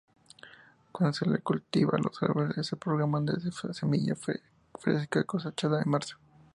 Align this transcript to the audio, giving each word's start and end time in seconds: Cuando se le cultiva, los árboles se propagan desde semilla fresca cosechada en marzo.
Cuando 0.91 1.13
se 1.13 1.29
le 1.29 1.37
cultiva, 1.41 1.95
los 1.99 2.23
árboles 2.23 2.65
se 2.65 2.75
propagan 2.75 3.23
desde 3.27 3.51
semilla 3.71 4.15
fresca 4.79 5.23
cosechada 5.25 5.83
en 5.83 5.91
marzo. 5.91 6.17